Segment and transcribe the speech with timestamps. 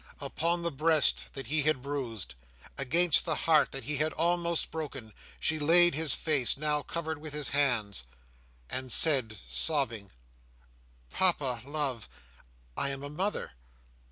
[0.19, 2.33] Upon the breast that he had bruised,
[2.75, 7.33] against the heart that he had almost broken, she laid his face, now covered with
[7.35, 8.05] his hands,
[8.67, 10.09] and said, sobbing:
[11.11, 12.09] "Papa, love,
[12.75, 13.51] I am a mother.